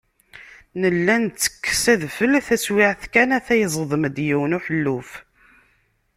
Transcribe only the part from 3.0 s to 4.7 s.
kan ata yeẓdem-d yiwen